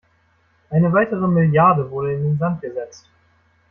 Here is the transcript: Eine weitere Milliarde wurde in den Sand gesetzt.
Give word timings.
Eine 0.71 0.91
weitere 0.93 1.27
Milliarde 1.27 1.91
wurde 1.91 2.13
in 2.15 2.23
den 2.23 2.37
Sand 2.39 2.59
gesetzt. 2.61 3.07